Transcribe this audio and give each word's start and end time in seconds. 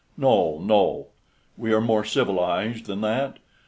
No, 0.17 0.57
no, 0.59 1.09
we 1.55 1.71
are 1.71 1.79
more 1.79 2.03
civilized 2.03 2.87
than 2.87 3.01
that. 3.01 3.37